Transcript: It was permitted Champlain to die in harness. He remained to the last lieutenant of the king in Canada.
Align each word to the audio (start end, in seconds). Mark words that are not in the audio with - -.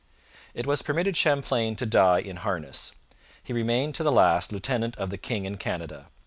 It 0.55 0.65
was 0.65 0.81
permitted 0.81 1.15
Champlain 1.15 1.75
to 1.75 1.85
die 1.85 2.21
in 2.21 2.37
harness. 2.37 2.93
He 3.43 3.53
remained 3.53 3.93
to 3.93 4.03
the 4.03 4.11
last 4.11 4.51
lieutenant 4.51 4.97
of 4.97 5.11
the 5.11 5.17
king 5.19 5.45
in 5.45 5.57
Canada. 5.57 6.07